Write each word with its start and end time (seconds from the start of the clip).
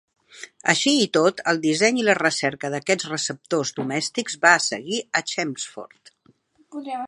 Així 0.71 0.93
i 1.01 1.03
tot, 1.17 1.43
el 1.51 1.59
disseny 1.65 1.99
i 1.99 2.05
la 2.07 2.15
recerca 2.19 2.71
d'aquests 2.75 3.07
receptors 3.11 3.75
domèstics 3.81 4.41
va 4.47 4.57
seguir 4.71 5.01
a 5.21 5.23
Chelmsford. 5.33 6.15